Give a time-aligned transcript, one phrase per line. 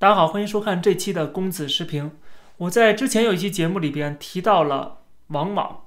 [0.00, 2.12] 大家好，欢迎收看这期的公子视频。
[2.58, 5.86] 我在之前有一期节目里边提到了王莽，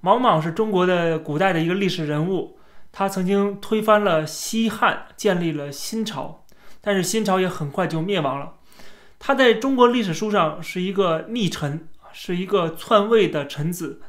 [0.00, 2.58] 王莽是中国的古代的一个历史人物，
[2.90, 6.44] 他曾经推翻了西汉，建立了新朝，
[6.80, 8.54] 但是新朝也很快就灭亡了。
[9.20, 14.00] 他在中国历史书上是一个逆臣，是一个篡位的臣子，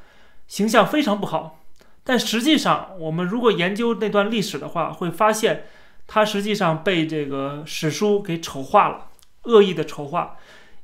[0.48, 1.59] 形象非常不好。
[2.04, 5.66] 但实际上，我们如果研究那段历史的话，会发现
[6.07, 9.09] 他实际上被这个史书给丑化了。
[9.46, 10.38] 恶意的丑化，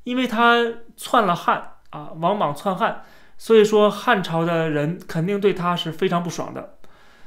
[0.04, 0.58] 因为他
[0.96, 3.04] 篡了汉啊，王莽篡汉，
[3.38, 6.78] 所以说汉朝的人肯定对他是非常不爽的，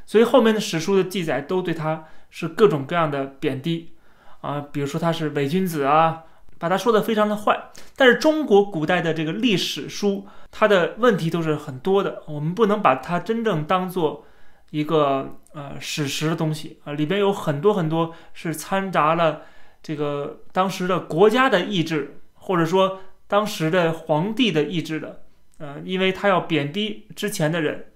[0.06, 3.94] 所以后面的史书的记载都对他是各种各样的贬低
[4.40, 6.22] 啊，比如说他是伪君子啊，
[6.58, 7.70] 把他说的非常的坏。
[7.96, 14.24] 但是中国古代的这个历史书，它的问题都是很多的，我们不能把它真正当做
[14.70, 19.42] 一个呃史实的东西啊，里边有很多很多是掺杂了。
[19.84, 25.24] 这个当时的国家的意志，或者说当时的皇帝的意志的，
[25.58, 27.88] 呃，因为他要贬低之前的人，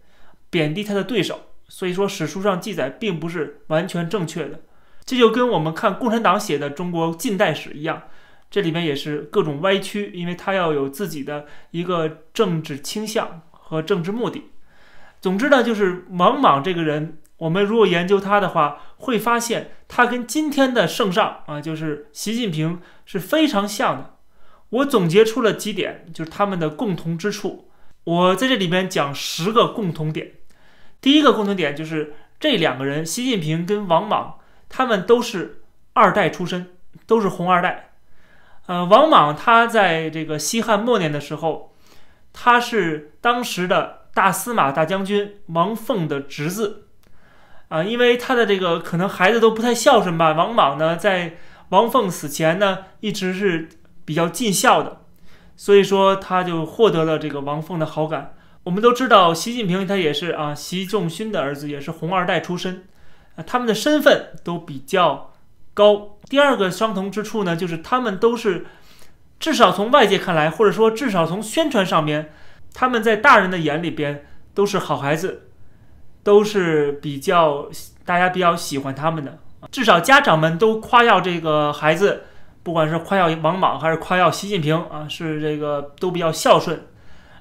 [0.50, 4.60] 贬低他的对手，所以说史书上记载并不是完全正确的。
[5.06, 8.02] 这就跟我们看共产党写的中国近代史一样，
[8.50, 14.50] 这里面也是各种歪曲，因为他要有自己的一个政治倾向和政治目的。
[15.22, 17.16] 总之呢，就是王莽这个人。
[17.38, 24.16] 我们如果研究他的话，会发现他跟今天的圣上啊，就是习近平是非常像的。
[24.70, 27.70] 我总结出了几点，就是他们的共同之处。
[28.04, 30.32] 我在这里面讲十个共同点。
[31.00, 36.74] 第一个共同点就是这两个人，习近平跟王莽，他们都是二代出身，
[37.06, 37.92] 都是红二代。
[38.66, 41.74] 呃，王莽他在这个西汉末年的时候，
[42.32, 46.87] 他是当时的大司马大将军王凤的侄子。
[47.68, 50.32] 啊，因为他的这个可能孩子都不太孝顺吧。
[50.32, 51.36] 王莽呢，在
[51.68, 53.68] 王凤死前呢，一直是
[54.04, 55.02] 比较尽孝的，
[55.54, 58.34] 所以说他就获得了这个王凤的好感。
[58.64, 62.84] 我们都知道，习近平他也是啊，习仲勋的儿子，也是红二代出身，
[63.36, 65.32] 啊，他们的身份都比较
[65.74, 66.18] 高。
[66.28, 68.66] 第二个相同之处呢，就是他们都是
[69.38, 72.32] 至少从外界看来，或者说至少从宣传上面，
[72.72, 75.47] 他们在大人的眼里边都是好孩子。
[76.22, 77.68] 都是比较
[78.04, 79.38] 大家比较喜欢他们的，
[79.70, 82.24] 至少家长们都夸耀这个孩子，
[82.62, 86.86] 不管是夸耀王莽还是夸耀习近平啊，是这个都比较孝顺，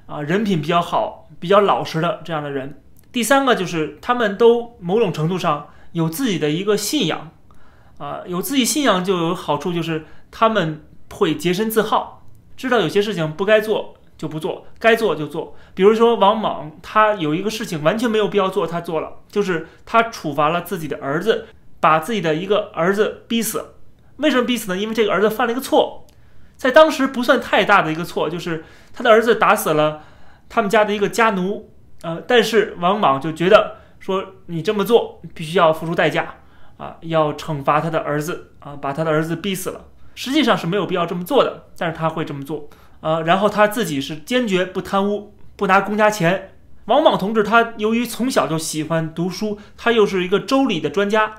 [0.06, 2.82] 啊，人品比较好，比较老实的这样的人。
[3.12, 7.32] 第三个就是他们都某种程度上有自己的一个信仰，
[7.98, 12.24] 啊，有自己信仰就有好处，就是他们会洁身自好，
[12.56, 13.97] 知道有些事情不该做。
[14.18, 15.56] 就不做，该做就做。
[15.74, 21.48] 比如说王莽，他有一个事情完全没有必要做，他做了，就是他处罚了自己的儿子，
[21.80, 23.76] 把自己的一个儿子逼死。
[24.18, 24.78] 为什么逼死呢？
[24.78, 26.08] 因为这个儿子犯了一个错，
[26.56, 30.02] 在当时不算太大的一个错，就是他的儿子打死了
[30.50, 31.72] 他们家的一个家奴。
[32.02, 36.36] 呃，但是王莽就觉得说你这么做必须要付出代价
[36.78, 39.86] 啊，要惩罚他的儿子啊，把他的儿子逼死了。
[40.14, 42.68] 实际上是没有必要这么做的，但是他会这么做。
[43.08, 46.52] 呃，然后他自己是坚决不贪污，不拿公家钱。
[46.88, 51.36] 王莽同志他由于从小就喜欢读书，他又是一个周礼的专家。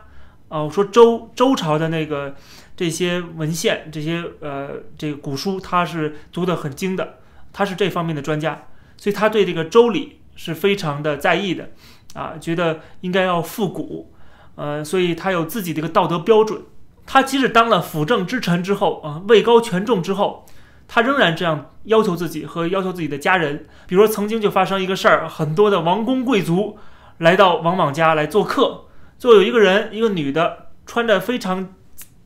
[0.48, 2.34] 啊，我说周周朝的那个
[2.74, 7.18] 这些文献，这些呃这个古书，他是读得很精的，
[7.52, 11.68] 他是这方面的专家，所以他对这个周礼是非常的在意的。
[12.14, 14.10] 啊，觉得应该要复古，
[14.54, 16.62] 呃，所以他有自己的一个道德标准。
[17.04, 20.46] 他即使当了辅政之臣之后，啊，位高权重之后。
[20.88, 26.78] 他仍然这样要求自己和要求自己的家人，比如说曾经就发生一个事儿，很多的王公贵族
[27.18, 28.86] 来到王莽家来做客，
[29.18, 31.74] 就有一个人，一个女的，穿着非常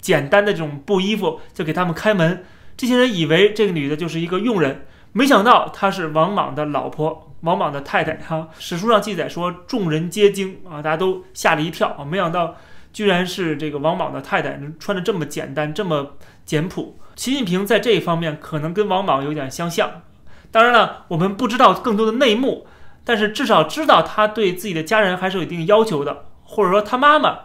[0.00, 2.44] 简单的这种布衣服，就给他们开门。
[2.76, 8.14] 这些人以为这个女的就是一个佣人，没想到她是王莽的老婆，王莽的太太。
[8.16, 12.56] 哈，史书上记载说，众人皆惊啊，大家都吓了一跳啊，没想到
[12.92, 16.12] 居然是这个王莽的太太，穿的这么简单，这么
[16.44, 16.98] 简朴。
[17.14, 20.02] 习近平在这一方面可能跟王莽有点相像，
[20.50, 22.66] 当然了，我们不知道更多的内幕，
[23.04, 27.40] 但是至少知道他对自己的家人还是有一定要求的，或者说他妈妈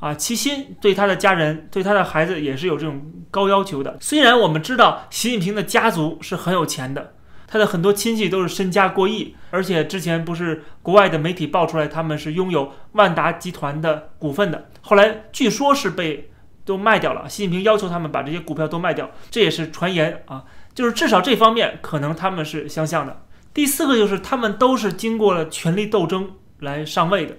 [0.00, 3.96] 啊，齐心对他的家人、对他的孩子也是有这种高要求的。
[4.00, 7.14] 虽然我们知道习近平的家族是很有钱的，
[7.46, 16.30] 他的很多亲戚都是身家过亿，而且之前不是国外的媒体爆出来他们是拥有万达集团的股份的，后来据说是被。
[16.68, 20.44] 都卖掉了，习近平要求他们把这些股票都卖掉，这也是传言啊，
[20.74, 23.22] 就是至少这方面可能他们是相像的。
[23.54, 27.38] 第四个就是他们都是经过了权力斗争来上位的，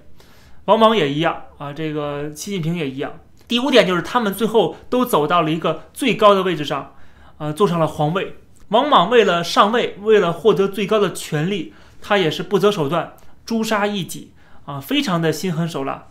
[0.65, 3.13] 王莽也一样啊，这个习近平也一样，
[3.47, 6.95] 第五点就是他们最后都走到了一个最高的位置上，
[7.37, 8.37] 啊，坐上了皇位。
[8.69, 13.13] 王莽为了上位，为了获得最高的权力，他也是不择手段，
[13.45, 14.33] 诛杀异己
[14.65, 16.07] 啊，非常的心狠手辣。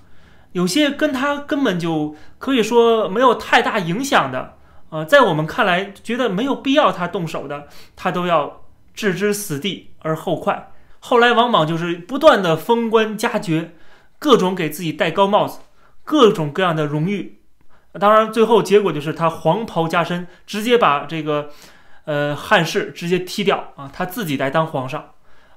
[0.52, 4.56] 有些跟他根本就可以说没有太大影响的，
[4.90, 8.62] 呃，在我们看来觉得没有必要他动手的，他都要
[8.94, 10.72] 置之死地而后快。
[11.00, 13.72] 后来王莽就是不断的封官加爵，
[14.18, 15.60] 各种给自己戴高帽子，
[16.04, 17.40] 各种各样的荣誉。
[17.98, 21.50] 当然，最后结果就是他黄袍加身，直接把这个。
[22.04, 25.10] 呃，汉室直接踢掉啊，他自己来当皇上，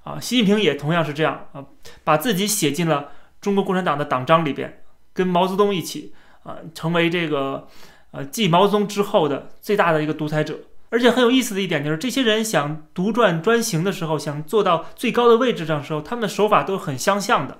[0.03, 1.63] 啊，习近平也同样是这样啊，
[2.03, 3.07] 把自己写进了
[3.39, 4.81] 中国共产党的党章里边，
[5.13, 6.13] 跟毛泽东一起
[6.43, 7.67] 啊，成为这个
[8.11, 10.57] 呃继毛泽东之后的最大的一个独裁者。
[10.89, 17.59] 而且很有意思的一点就是，这些人想独断专行的时候，想做到最高的位置上的时候，他们的手法都很相像的，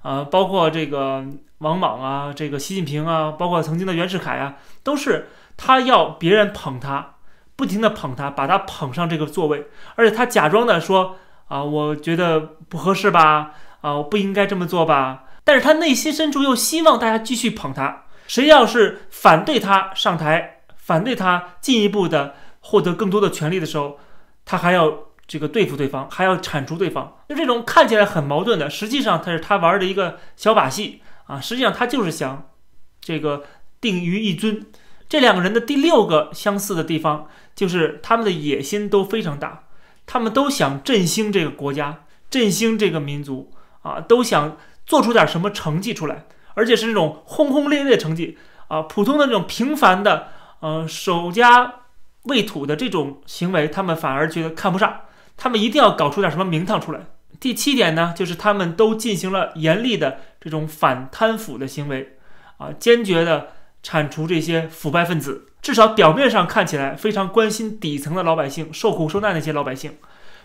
[0.00, 1.22] 啊，包括这个
[1.58, 7.16] 王莽啊，这个习近平啊，包括曾经的袁世凯啊，都是他要别人捧他。
[7.54, 11.16] 不停的捧他，把他捧上这个座位，而且他假装的说
[11.48, 13.52] 啊，我觉得不合适吧，
[13.82, 15.24] 啊，我不应该这么做吧。
[15.44, 18.04] 但是他内心深处又希望大家继续捧他。
[18.26, 23.98] 谁要是反对他上台，反对他进一步的获得更多的权利的时候，
[24.44, 27.18] 他还要这个对付对方，还要铲除对方。
[27.28, 31.40] 就这种看起来很矛盾的，实际上他是他玩的一个小把戏啊。
[31.40, 32.50] 实际上他就是想
[33.00, 33.44] 这个
[33.80, 34.66] 定于一尊。
[35.08, 39.64] 这两个人的第六个相似的地方，就是他们的野心都非常大，
[40.06, 43.52] 他们都想振兴这个国家，振兴这个民族
[43.82, 44.56] 啊，都想
[44.92, 48.36] 做出点什么成绩出来，而且是那种轰轰烈烈的成绩
[48.68, 48.82] 啊。
[48.82, 50.28] 普通的那种平凡的，
[50.60, 51.76] 呃，守家
[52.24, 55.00] 卫土的这种行为，他们反而觉得看不上，
[55.38, 57.00] 他们一定要搞出点什么名堂出来。
[57.40, 62.18] 第七点呢，就是他们都进行了严厉的这种反贪腐的行为
[62.58, 63.48] 啊，坚决的。
[63.84, 69.96] 铲除这些腐败分子，至少表面上看起来非常关心底层的老百姓、受苦受难那些老百姓。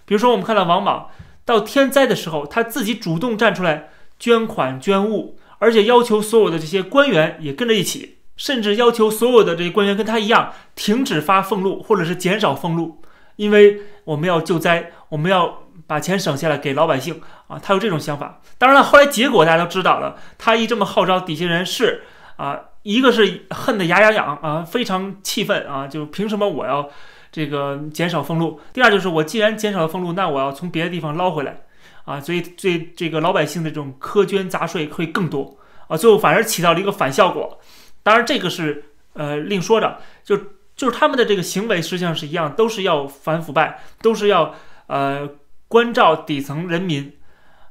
[0.06, 1.12] 比如说，我们看到王莽
[1.46, 3.90] 到天灾的时候，他自己主动站出来
[4.20, 13.02] 捐款捐物，而且要求所有的这些官员也跟着一起，甚至要求所有的这些官员跟他一样停止发俸禄或者是减少俸禄，
[13.36, 17.60] 因为我们要救灾，我们要把钱省下来给老百姓啊。
[17.62, 18.42] 他有这种想法。
[18.58, 22.04] 当然了，后来结果大家都知道了，他一这么号召，底下人是
[22.38, 22.62] 啊。
[22.84, 26.90] 一个是恨得牙痒痒啊，非常气愤啊，就凭什么我要
[27.34, 28.62] 这个减少俸禄？
[28.72, 31.64] 第二就是我既然减少了俸禄，那我要从别的地方捞回来
[32.08, 35.58] 啊，所以对这个老百姓的这种苛捐杂税会更多
[35.90, 37.60] 啊，最后反而起到了一个反效果。
[38.02, 40.38] 当然这个是呃另说的，就
[40.74, 44.56] 就是他们的这个行为实际上是一样，都是要反腐败，都是要
[44.88, 45.30] 呃
[45.68, 47.14] 关照底层人民。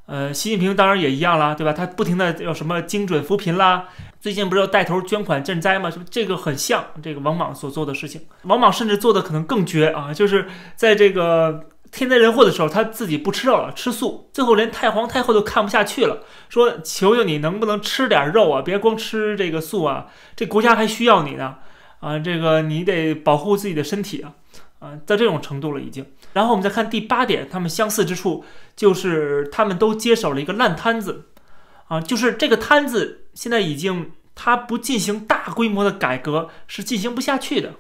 [0.05, 1.73] 呃，习近平当然也一样啦，对吧？
[1.73, 3.88] 他不停的要什么精准扶贫啦。
[4.21, 5.91] 最近不是要带头捐款赈灾吗？
[5.91, 8.21] 是不这个很像这个王莽所做的事情。
[8.43, 10.47] 王莽甚至做的可能更绝啊，就是
[10.77, 14.31] 在这个天灾人祸的时候，他自己不吃肉了，吃素。
[14.33, 18.62] 最后连太皇太后都看不下去了，说：“求求你能不能吃点肉啊？
[18.62, 20.06] 别光吃这个素啊！
[20.35, 21.56] 这国家还需要你呢
[22.00, 22.19] 啊！
[22.19, 24.35] 这个你得保护自己的身体啊
[24.81, 24.99] 啊！
[25.06, 26.05] 在这种程度了已经。
[26.33, 28.44] 然后我们再看第八点，他们相似之处
[28.75, 31.27] 就是他们都接手了一个烂摊子。”
[31.88, 37.75] 啊，就是这个摊子现在已经，它不进行大规模的改革是进行不下去的，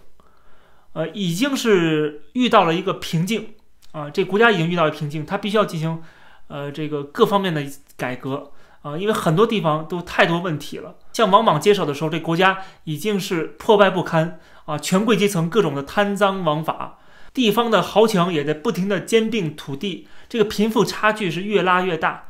[0.92, 3.55] 呃，已经是遇到了一个瓶颈
[3.96, 6.02] 啊，这国家已经遇到了瓶颈，它必须要进行
[6.48, 7.64] 呃这个各方面的
[7.96, 10.96] 改革啊，因为很多地方都太多问题了。
[11.14, 16.98] 像王莽接手的时候，这国家已经是破败不堪啊，权贵阶层各种的贪赃枉法，
[17.32, 22.24] 地方的豪强也在不停的兼并土地，这个贫富差距是越拉越大。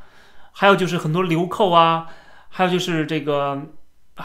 [0.52, 2.06] 还有就是很多流寇啊，
[2.49, 3.61] 还有就是这个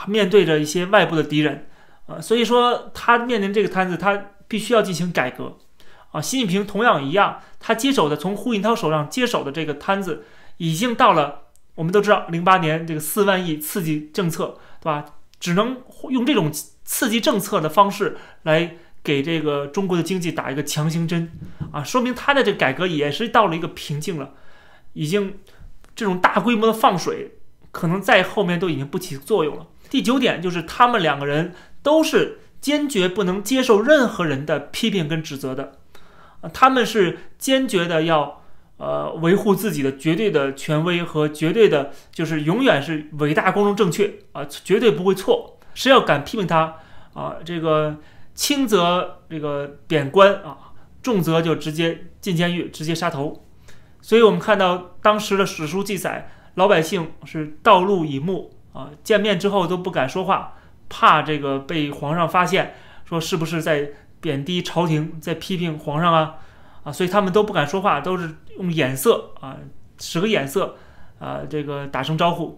[0.05, 1.67] 面对着一些外部的敌人，
[2.05, 5.57] 啊，所以说他面临这个摊子，他必须要进行改革，
[6.11, 10.23] 啊，习近平同样一样，他接手的从胡锦涛手上接手的这个摊子，
[10.57, 11.43] 已经到了
[11.75, 15.05] 我们都知道零八年这个四万亿刺激政策，对吧？
[15.39, 16.51] 只能用这种
[16.83, 21.31] 刺激政策的方式来给这个中国的经济打一个强心针，
[21.71, 24.33] 啊，说明他的这改革也是到了一个瓶颈了，
[24.93, 25.37] 已经。
[25.93, 27.33] 这种大规模的放水，
[27.69, 29.67] 可能在后面都已经不起作用了。
[29.89, 31.53] 第九点就是他们两个人
[31.83, 35.79] 都是坚决不能接受任何人的批评跟指责的，
[36.49, 38.41] 他们是坚决的要
[38.77, 45.59] 呃维护自己的绝对的权威和绝对的，就是永远是伟大、光荣、正确啊，绝对不会错。
[45.73, 46.75] 谁要敢批评他
[47.13, 47.97] 啊，这个
[48.33, 53.45] 轻则这个贬官啊，重则就直接进监狱，直接杀头。
[54.01, 60.55] 所以我们看到当时的史书记载，老百姓是道路以目啊，见面之后都不敢说话，
[60.89, 62.73] 怕这个被皇上发现，
[63.05, 63.91] 说是不是在
[64.21, 66.35] 贬低朝廷，在批评皇上啊
[66.83, 69.57] 啊，所以他们都不敢说话，都是用眼色啊，
[69.99, 70.77] 使个眼色
[71.19, 72.57] 啊，这个打声招呼，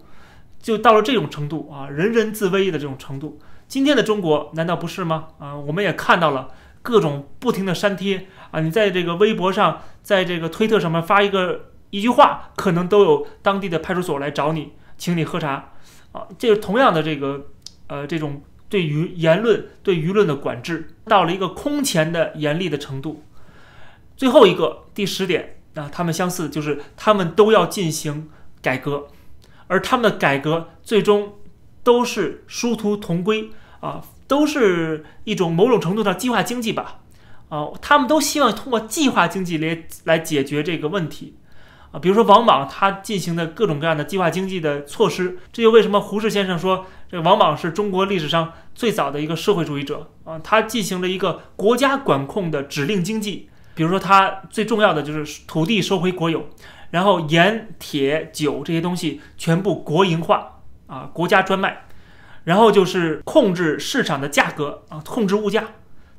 [0.60, 3.40] 就到了这种程度啊，人人自危的这种程度。
[3.66, 5.28] 今天的中国难道不是吗？
[5.38, 6.50] 啊，我们也看到了
[6.82, 15.72] 各种不停的删帖啊，你在这个微博上，在这个推特上面发一个一句话，可能都有当地的派出所来找你，请你喝茶
[16.12, 17.46] 啊，这个同样的这个
[17.86, 18.42] 呃这种
[18.74, 23.22] 对于言论对舆论的管制，到了一个空前的严厉的程度。
[24.16, 28.28] 最后一个第十点啊，他们相似，就是他们都要进行
[28.60, 29.06] 改革，
[29.68, 31.34] 而他们的改革最终。
[31.84, 33.50] 都是殊途同归
[33.80, 37.02] 啊，都是一种某种程度上计划经济吧，
[37.50, 41.36] 啊，他们都希望通过计划经济来来解决这个问题，
[41.94, 56.48] 啊，比如说王莽他进行的各种各样的计划经济的措施，这就为什么胡适先生说这王莽是中国历史上最早的一个社会主义者啊，他进行了一个国家管控的指令经济，比如说他最重要的就是土地收回国有，
[56.90, 60.50] 然后盐、铁、酒这些东西全部国营化。
[60.86, 61.86] 啊，国家专卖，
[62.44, 65.64] 然后就是控制市场的价格啊，控制物价，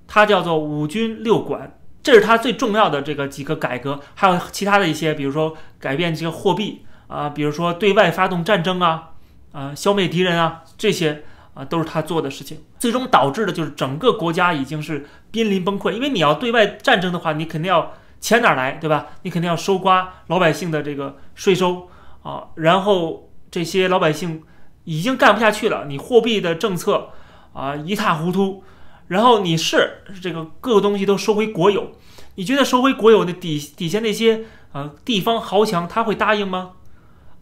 [0.07, 9.13] 它叫做五军六管，这是它最重要的这个几个改革，还有其他的一些，比如说改变这个货币啊，比如说对外发动战争啊，
[9.51, 11.23] 啊，消灭敌人啊，这些
[11.55, 19.07] 啊都是他做的事情，最终导致的就是整个国家已经是濒临崩溃，因为你要对外战争的话，你肯定要钱哪来，对吧？
[19.23, 21.89] 你肯定要收刮老百姓的这个税收
[22.21, 24.43] 啊，然后这些老百姓。
[24.87, 27.09] 已经干不下去了，你货币的政策
[27.53, 28.63] 啊一塌糊涂，
[29.07, 31.91] 然后你是这个各个东西都收回国有，
[32.35, 36.71] 你觉得收回国有的底底下那些啊地方豪强他会答应吗？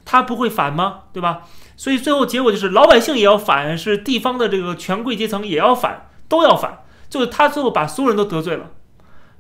[0.06, 1.04] 他不会反吗？
[1.14, 1.44] 对吧？
[1.78, 8.72] 所以最后结果就是老百姓也要反，是地方的这个权贵阶层也要反，都要反，就是他最后把所有人都得罪了。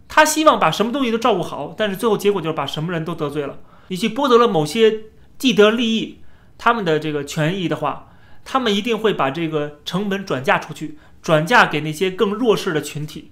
[0.07, 3.57] 他希望把什么东西都照顾好，但是最后结果就是把什么人都得罪了，
[3.89, 5.01] 你去剥夺了某些
[5.37, 6.19] 既得利益。
[6.57, 8.11] 他们的这个权益的话，
[8.45, 13.31] 他们一定会把这个成本转嫁出去，转嫁给那些更弱势的群体，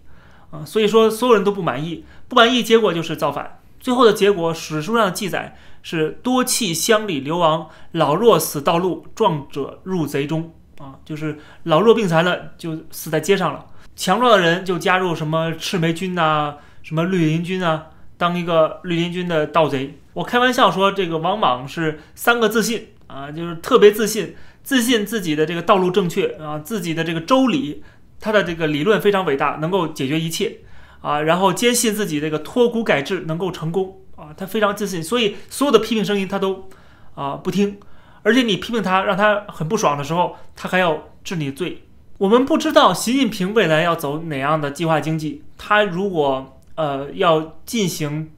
[0.50, 3.60] 啊，所以说所有人都不满意，不满意结果就是造反。
[3.82, 20.00] 最后的结果，史书上记载是多弃乡里流亡，老弱死道路，壮者入贼中，啊，就是老弱病残了就死在街上了，强壮的人就加入什么赤眉军呐，什么绿林军啊，当一个绿林军的盗贼。
[20.14, 22.88] 我开玩笑说，这个王莽是三个自信。
[23.12, 27.84] 啊，就是特别自信，自信自己的这个道路正确啊，自己的这个周礼，
[28.20, 30.60] 他的这个理论非常伟大，能够解决一切
[31.02, 36.70] 啊，然后坚信自己这个脱骨改制能够成功啊，他非常自信，所以所有的批评声音他都
[37.16, 37.78] 啊不听，
[38.24, 41.84] 而且你批评他让他很不爽的时候，他还要治你罪。
[42.18, 48.32] 我们不知道习近平未来要走哪样的计划经济，他如果呃要进行。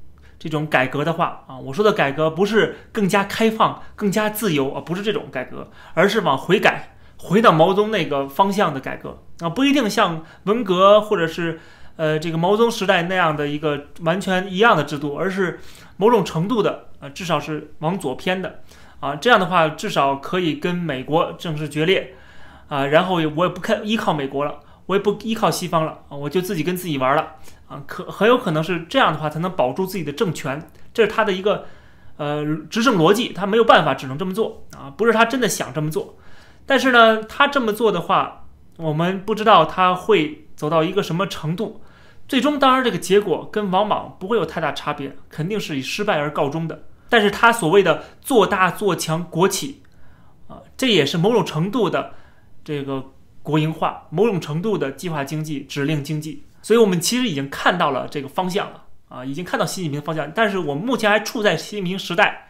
[0.43, 9.23] 这种改革的话啊，我说的改革不是更加开放、更加自由啊，不是这种改革，而是往回改，回到毛泽东那个方向的改革。
[9.39, 11.61] 啊，不一定像文革或者是
[11.95, 15.61] 呃这个毛泽东时代那样的一个完全一样的制度，而是
[15.95, 18.59] 某种程度的啊，至少是往左偏的。
[18.99, 22.15] 啊，这样的话至少可以跟美国正式决裂。
[22.67, 27.35] 啊，然后我也不看依靠美国了，我也不依靠西方了啊，我就自己跟自己玩了。
[27.87, 31.65] 可很有可能是这样的话，才能保住自己的政权，这是他的一个
[32.17, 36.17] 呃执政逻辑，他没有办法，只能这么做啊，不是他真的想这么做，
[36.65, 38.45] 但是呢，他这么做的话，
[38.77, 41.81] 我们不知道他会走到一个什么程度，
[42.27, 46.83] 最终当然这个结果跟王莽不会有太大差别，肯定是以失败而告终的。
[47.09, 49.83] 但是他所谓的做大做强国企
[50.47, 52.13] 啊，这也是某种程度的
[52.63, 53.03] 这个
[53.41, 56.43] 国营化，某种程度的计划经济、指令经济。
[56.63, 62.47] 所以我们其实已经看到了这个方向了啊，已经看到习近平的方向，但是我们目前还处在习近平时代，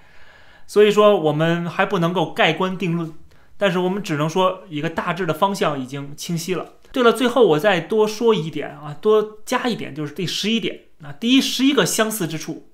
[0.66, 3.12] 所以说我们还不能够盖棺定论，
[3.58, 6.74] 但是我们只能说一个大致的方向已经清晰了。
[6.94, 12.70] 对了，最后我再多说一点啊，多加一点，就是第十一点啊，第一十一个相似之处，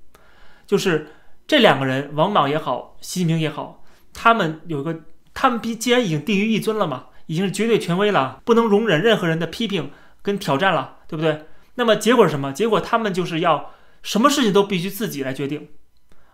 [0.67, 1.13] 就是
[1.47, 5.03] 这两个人，王莽也好，习近平也好，他们有个，
[5.33, 9.89] 他们毕既然已经定于一尊了嘛，已经是绝对权威了，不能容忍任何人的批评
[10.29, 10.97] 跟挑战了。
[11.09, 11.47] 对不对？
[11.73, 12.53] 那么结果是什么？
[12.53, 13.71] 结果他们就是要
[14.03, 15.69] 什么事情都必须自己来决定，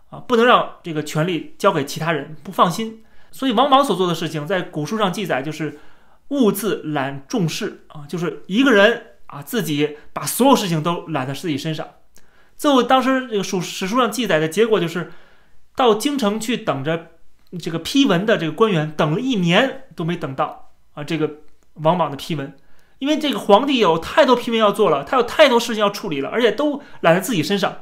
[0.09, 3.05] 啊，不能让这个权力交给其他人，不放心。
[3.31, 5.79] 所以王莽所做的事情，在古书上记载就是
[6.27, 11.87] 兀自揽众事啊，就是一个人啊自己把所有事情都揽在自己身上。
[12.57, 15.13] 最后当时这个书史书上记载的结果就是，
[15.73, 17.11] 到京城去等着
[17.57, 21.31] 这个批文的这个官员，等了一年都没等到啊，这个
[21.75, 22.53] 王莽的批文，
[22.99, 27.77] 因为这个皇帝有太多批文要做了，他有太多事情要处理了，而且都揽在自己身上，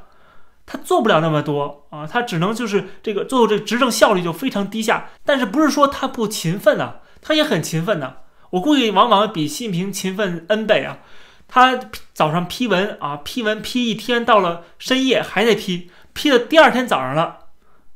[0.65, 5.09] 他做不了那么多啊，他只能就是这个最后这个执政效率就非常低下。
[5.25, 6.95] 但是不是说他不勤奋呢？
[7.21, 8.23] 他也很勤奋的。
[8.49, 10.99] 我估计往往比习近平勤奋 N 倍啊！
[11.47, 11.79] 他
[12.13, 17.39] 早上批文啊，批文批一天，到了深夜还在批，批到第二天早上了，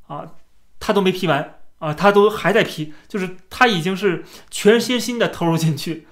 [0.08, 0.26] 啊，
[0.80, 6.08] 他都没批完啊，他都还在批，就是他已经是全身心的投入进去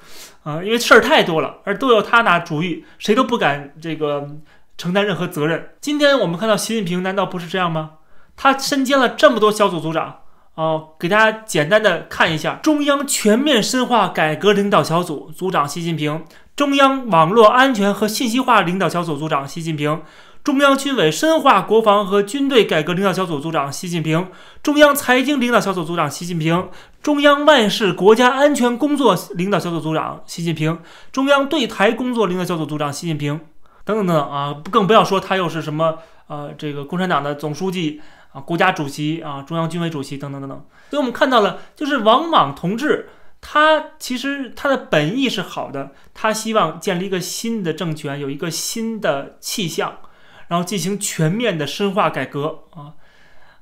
[0.45, 4.29] 啊，因为事儿太多了，而都由他拿主意，谁都不敢这个
[4.77, 5.71] 承担任何责任。
[5.81, 7.93] 今天我们看到习近平，难道不是这样吗？
[8.37, 10.19] 他身兼了这么多小组组长。
[10.53, 16.23] 哦，给大家简单的看一下，中央全面深化改革领导小组组长习近平，
[16.55, 20.01] 中央网络安全和信息化领导小组组长习近平，
[20.45, 24.29] 中央军委深化国防和军队改革领导小组组长习近平，
[24.61, 26.69] 中央财经领导小组组长习近平，
[27.01, 30.77] 中央外事国家安全工作领导小组组长习近平，
[31.11, 33.39] 中央对台工作领导小组组长习近平，
[33.83, 35.97] 等等等等啊，更不要说他又是什么
[36.27, 37.99] 呃，这个共产党的总书记。
[38.31, 43.09] 啊，国家主席啊，中央军委主席等等等等，所以我们看到了，就是王莽同志，
[43.39, 49.99] 他其实他的本意是好的，他希望建立一个新的政权，有一个新的气象，
[50.47, 52.93] 然后进行全面的深化改革啊，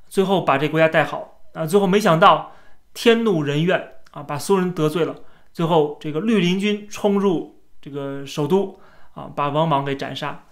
[0.07, 1.41] 最后把这国家带好。
[1.53, 2.53] 啊，最后没想到
[2.93, 5.15] 天怒人怨啊，把所有人得罪了，
[5.53, 8.79] 最后这个绿林军冲入这个首都
[9.13, 10.45] 啊，把王莽给斩杀，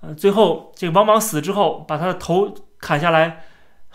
[0.00, 3.44] 呃，最后这个王莽死之后，把他的头砍下来。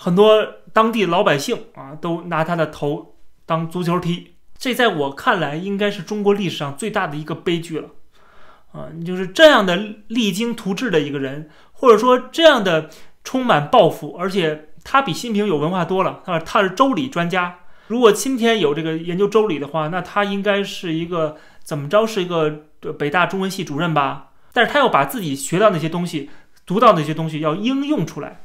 [0.02, 7.90] 很多当地老百姓啊，都拿他的头当足球踢，这在我看来应该是中国历史上最大的一个悲剧了，
[8.72, 9.76] 啊，就是这样的
[10.08, 12.90] 励精图治的一个人，或者说这样的
[13.24, 17.60] 充满抱负，而且他比新平有文化多了，他他是周礼专家。
[17.88, 22.68] 如果今天有这个研究周礼的话，那他应该是一个怎么着是一个
[22.98, 24.32] 北大中文系主任吧？
[24.54, 26.30] 但是他要把自己学到那些东西、
[26.66, 28.42] 读到那些东西要应用出来，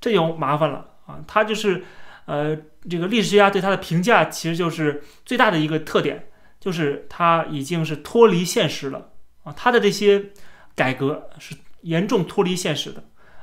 [0.00, 0.86] 这就麻烦了。
[1.06, 1.84] 啊，他就是，
[2.24, 2.56] 呃，
[2.88, 9.10] 这个历史学家对他的评价，其实就是最大的一个特点，就是他已经是脱离现实了
[9.44, 9.52] 啊。
[9.56, 10.30] 他的这些
[10.74, 11.54] 改革是
[11.86, 13.02] 严重脱离现实的。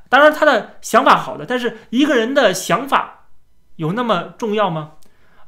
[0.10, 3.28] 当然，他的想法好的，但是一个人的想法
[3.76, 4.94] 有那么重要吗？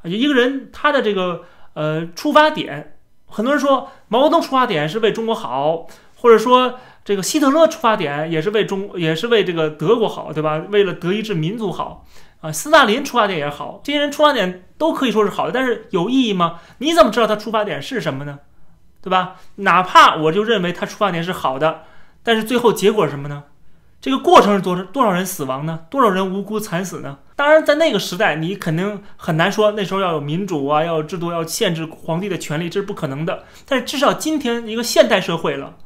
[0.02, 6.78] 一个人他的这个呃出发点，很多人说毛泽东出发点是为中国好，或者说。
[7.06, 10.60] 这个希特勒出发点也是为中，也是为这个德国好，对吧？
[10.70, 12.04] 为了德意志民族好
[12.40, 12.50] 啊。
[12.50, 16.58] 斯大林出发点也好，这些人出发点都可以说是好的，但是有意义吗？
[16.78, 18.40] 你怎么知道他出发点是什么呢？
[19.00, 19.36] 对吧？
[19.54, 21.84] 哪怕我就认为他出发点是好的，
[22.26, 23.44] 但是最后结果是什么呢？
[24.00, 25.86] 这个过程是多少多少人死亡呢？
[25.88, 27.18] 多少人无辜惨死呢？
[27.36, 33.44] 当然，在那个时代，你肯定很难说那时候要有民主啊，要有制度，要限制皇帝的权利，这是不可能的。
[33.64, 35.76] 但是至少今天一个现代社会了。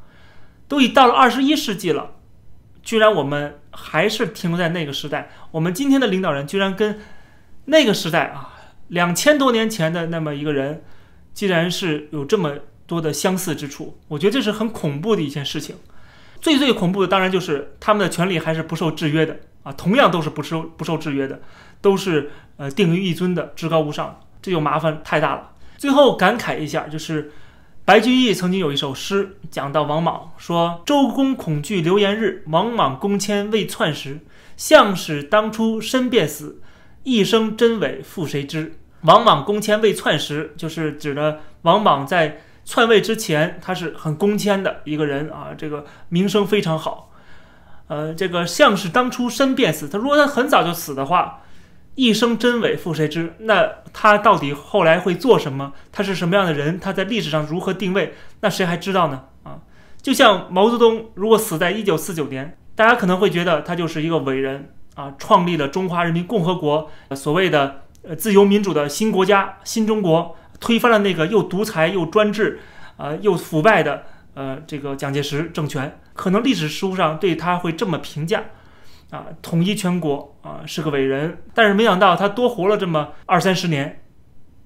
[0.67, 2.13] 都已到了二十一世纪了，
[2.81, 5.29] 居然我们还是停留在那个时代。
[5.51, 7.01] 我们今天的领导人居然跟
[7.65, 8.55] 那个时代啊，
[8.87, 10.85] 两千多年前的那么一个人，
[11.35, 12.55] 既然是有这么
[12.87, 15.75] 多的相似之处，我觉得这是很恐怖的一件事情。
[16.41, 21.41] 最最恐怖的当然就是他们的权利还是不受制约的啊，同样都是不受不受制约的，
[21.81, 25.51] 都是呃定于一尊的至高无上，这就麻烦太大了。
[25.77, 27.33] 最后感慨一下，就是。
[27.83, 34.21] 白居易曾经有一首诗，讲到王莽，说：“周公恐惧流言日，王莽公迁未篡时。
[34.57, 36.61] 相使当初身便死，
[37.03, 47.13] 一生真伪复谁知？”王莽公迁未篡时，就是指的王莽在篡位之前，他是很公谦的一个人啊，这个名声非常好。
[47.89, 51.43] 呃，这个相使当初身便死，他如果他很早就死的话。
[51.97, 53.35] 一生真伪复谁知？
[53.41, 55.73] 那他到底后来会做什么？
[55.93, 56.79] 他是什么样的人？
[56.79, 58.15] 他在历史上如何定位？
[58.41, 59.25] 那谁还知道呢？
[59.43, 59.59] 啊，
[60.01, 67.83] 就像毛泽东，如果死在一九四九年，大家可能会觉得他就是一个伟人啊，创立了中华人民共和国，所谓的
[68.17, 72.61] 自由民主的新国家新中国，推翻了那个又独裁又专制，
[72.97, 78.45] 呃又腐败的呃这个蒋介石政权，可能历史书上对他会这么评价。
[79.11, 84.05] 啊，统一全国啊，是个伟人，但是没想到他多活了这么二三十年，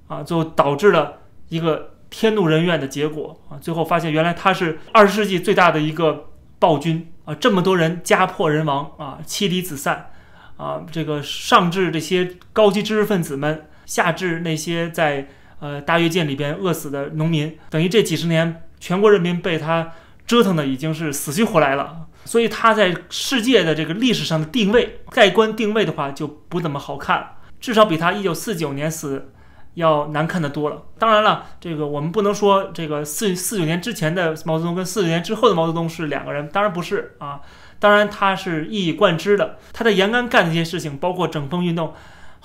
[0.06, 3.56] 啊，最后导致了一个天怒人怨的结果啊。
[3.56, 6.26] 最后发现，原来他是二十世纪最大的一个
[6.58, 10.10] 暴君啊，这么多人家破人亡啊，妻离子散
[10.58, 15.26] 啊，这个上至这些高级知识分子们，下至那些在
[15.60, 19.92] 呃大跃进里边饿死的农民，等于这几十年全国人民被他
[20.26, 22.06] 折腾的已经是死去活来了。
[22.24, 29.30] 所以他在世界的这个历史上的定位，盖棺定位的话就不怎么好看，至少比他一九四九年死
[29.74, 30.84] 要难看的多了。
[30.98, 37.40] 当然了，这个我们不能说这个四四九年之前的毛泽东跟四九年之后的毛泽东是两个人，当然不是啊。
[37.78, 41.92] 当然他是一以贯之的，他在延安干的这些事情，包括整风运动，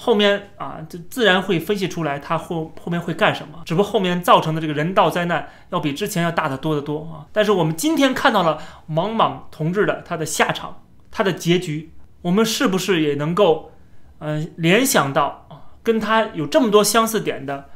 [0.02, 3.62] 后面啊就自然会分析出来他后后面会干什么。
[3.66, 7.28] 只不过后面造成的这个人道灾难要比之前要大得多得多啊。
[7.34, 13.74] 但是我们今天看到了王莽同志的他的下场，他的结局，我们是不是也能够
[14.20, 17.70] 嗯联想到啊跟他有这么多相似点的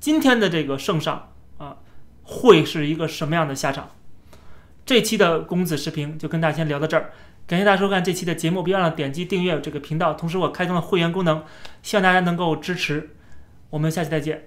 [0.00, 1.28] 今天的这个圣上
[1.58, 1.76] 啊
[2.24, 3.90] 会是一个什么样的下场？
[4.84, 7.12] 这期的公子视频就跟大家先聊到这儿，
[7.50, 11.42] 感谢大家收看这期的节目，别忘了点击订阅这个频道，同时我开通了会员功能，
[11.82, 13.10] 希望大家能够支持，
[13.70, 14.44] 我们下期再见。